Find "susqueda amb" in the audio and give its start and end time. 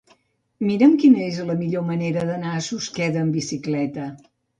2.69-3.37